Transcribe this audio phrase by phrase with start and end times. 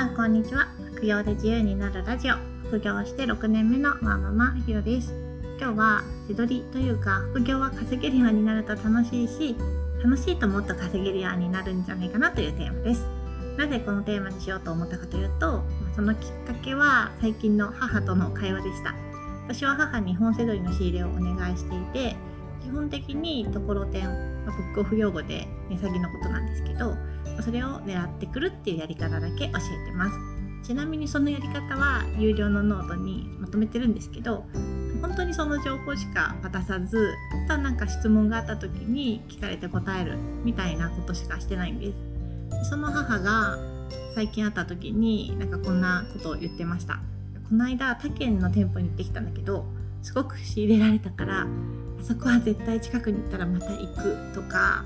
[0.00, 0.66] さんこんにちは。
[0.94, 2.34] 副業で自由になるラジオ。
[2.68, 5.12] 副業して6年目のワーママひろです。
[5.60, 9.54] 今日は自撮りというか副業は稼げるようになると楽しいし
[10.02, 13.06] 楽しいともっと稼げるようになるんじゃないかなというテーマです。
[13.58, 15.62] なぜこのテーマにしようと思ったかというと
[15.94, 18.94] そのきっかけは最近の母との会話でした。
[19.48, 22.16] 私は母に本セドリの仕入れをお願いしていて
[22.64, 24.06] 基本的にところてん、
[24.46, 26.96] まブックオフ用語で値下げのことなんですけど
[27.40, 30.18] それを狙ってくるっていうやり方だけ教えてます。
[30.62, 34.44] ちなみにそのやり方は有料のノートにまとめてるんですけど
[35.00, 37.14] 本当にその情報しか渡さず
[37.48, 41.92] ただなんか質問があった時に聞かれて答えるみたいなことしかしてないんで
[42.62, 42.68] す。
[42.68, 43.58] その母が
[44.14, 47.00] 最近会った時になんかこんなことを言ってました。
[47.48, 49.64] この間他県の店舗に行ってきたんだけど
[50.02, 51.46] すごく仕入れられたからあ
[52.02, 54.84] そこは絶対近くに行ったらまた行くとか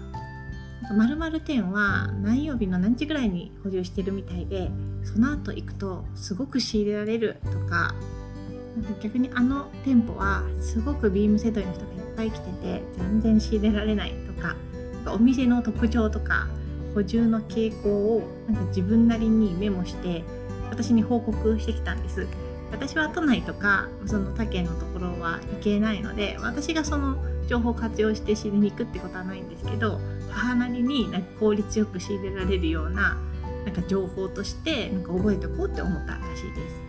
[0.92, 4.70] まるまる店は何曜日の何時ぐらいに補充してるみたいで
[5.04, 7.94] その後行くとすごく仕入れられるとか
[9.02, 14.56] 逆にあの店舗はすごくビームセットの人がいっぱい来てて全然仕入れられないとか
[15.12, 16.48] お店の特徴とか
[16.94, 20.22] 補充の傾向をなんか自分なりにメモして
[20.70, 22.26] 私に報告してきたんです。
[22.72, 30.00] 私は都内とかその他県のところは行けないので私がその情報を活用して仕入れに行くってことはないんですけど
[30.30, 33.16] 母なりになんか効率よく仕入れられるような
[33.64, 36.84] なんか情報としてなんか覚えておこうって思ったらしいです。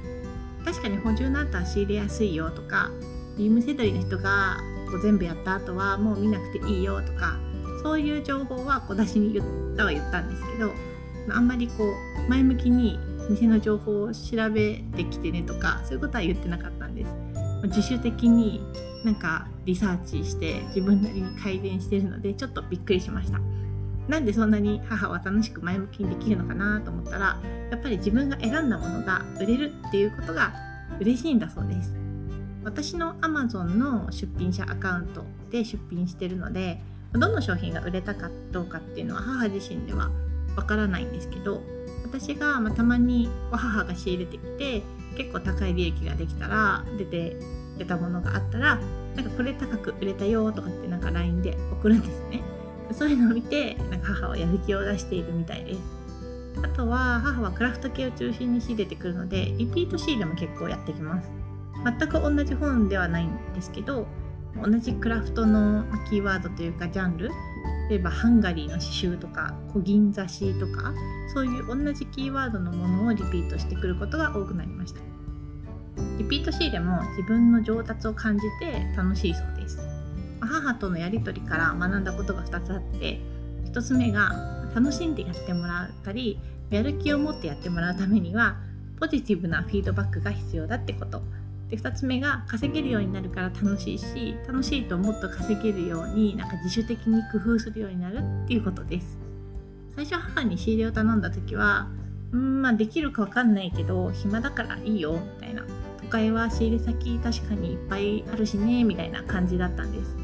[0.66, 2.90] 確かに補充の後は仕入れやすいよとか
[3.38, 4.58] ビームセドリの人が
[4.90, 7.38] こう全部やった後はもう見なくていいよとか
[7.84, 10.72] そういう情報は小出しに言ったは言ったんですけど
[11.30, 11.94] あんまりこ
[12.26, 17.12] う前向きに店の情報を調べてきてねとかそういうことは言ってなかったんです。
[17.68, 18.62] 自主的に
[19.06, 23.40] なんかリサーチして自分なりに改善してるのでちょっとびっくりしました。
[24.08, 27.40] なんでそんなに母は楽しく前向きにできるのかなと思ったら
[27.72, 30.54] やっぱり自分が選んだものが売れるっていうことが
[31.00, 31.96] 嬉しいんだそうです。
[32.64, 36.82] 私の Amazon の出品者アカウントで出品してるので
[37.14, 40.10] どの商品が売れたかどうかっていうのは母自身では
[40.56, 41.62] わからないんですけど
[42.04, 44.82] 私がまたまに母が仕入れてきて
[45.16, 47.38] 結構高い利益ができたら出て
[47.78, 48.80] 出たものがあったら
[49.16, 52.42] なんかこれ高く売れたよとかってなんか LINE で送るんですね。
[52.92, 55.80] そういうのを見てなんか母はやる気を出しているみたいです。
[56.64, 61.30] あとは母はクラフト系を中心に仕入れてくるのでリピート仕入れも結構やってきます。
[61.84, 64.08] 全く同じ本ではないんですけど
[64.62, 67.30] 同じクラフトのキーワードというかジャンル
[67.90, 70.94] 例えばハンガリーの刺繍とか小銀刺しとか
[71.34, 75.15] そういう同じキーワードのものをリピートしてくることが多くなりました。
[76.18, 79.80] リピート仕入れも自分の上達を感じて楽しいそうです。
[80.42, 83.20] 母とのやり取りから学んだことが2つあって
[83.66, 84.32] 1つ目が
[84.76, 86.40] 楽しんでやってもらったり
[86.70, 88.58] やる気を持ってやってもらうためには
[89.00, 91.22] ポジティブなフィードバックが必要だってこと。
[91.70, 99.18] で2つ目が稼げるようになるから楽しいし楽しいともっと稼げるようになんか自主的に工夫するようになるっていうことです。
[99.96, 101.88] 最初母に仕入れを頼んだ時は
[102.32, 105.64] うんまあできるか分かんないけど暇だからいいよみたいな。
[106.06, 110.16] 都会は仕入れ先確かにいっぱいあるしねみたいな感じだったんです。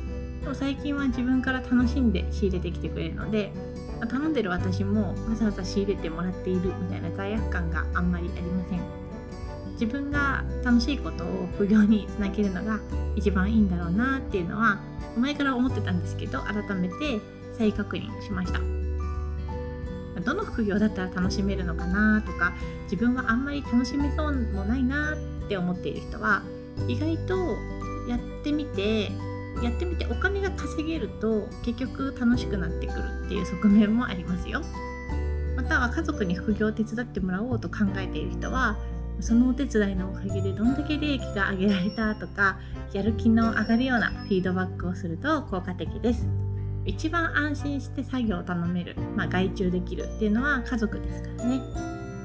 [0.41, 3.51] でも最近は自分から楽しんで仕入れてきてくれるので、
[3.99, 8.79] まあ、頼んでる私もわざわざ仕入れてもらっているみたいな罪悪感があんまりありません。
[9.73, 12.79] 自分が楽しいことを副業につなげるのが
[13.15, 14.79] 一番いいんだろうなっていうのは
[15.17, 17.19] 前から思ってたんですけど改めて
[17.57, 18.80] 再確認しました。
[20.21, 25.15] どの副業だったら楽しめるのかなとか自分はあんまり楽しめそうもないな
[25.45, 26.43] って思っている人は
[26.87, 27.57] 意外と
[28.07, 29.11] やってみて
[29.61, 34.61] やってみてお金が稼げると結局楽しくなってくるっていう側面もありますよ。
[35.55, 38.77] または家族に副業を手伝ってもらおうと考えている人は
[39.19, 42.57] そのお手伝いのおかげでどんだけ利益が上げられたとか
[42.93, 46.40] やる気の上がるようなフィードバックをすると効果的です。
[46.85, 51.61] 一番安心して作業を頼める、まあ、外注できるっていうのは家族ですからね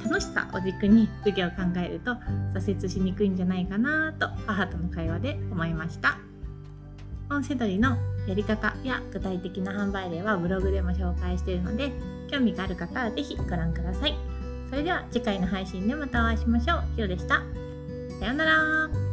[0.04, 2.12] 楽しさを軸に次を考えると
[2.54, 6.19] 挫折しにくいんじゃないかなと母との会話で思いました
[7.28, 7.96] 音声取りの
[8.26, 11.90] やり方や具体的な販売例はブログでも紹介しているので
[12.31, 14.36] 興味がある方は是非ご覧ください
[14.69, 16.82] それでは次回の配信でまたお会いしましょう。
[16.96, 17.42] ひろでした。
[18.20, 19.06] さようなら。